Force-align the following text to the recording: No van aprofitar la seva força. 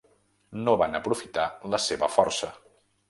No 0.67 0.73
van 0.81 0.97
aprofitar 0.99 1.45
la 1.75 1.81
seva 1.85 2.13
força. 2.19 2.51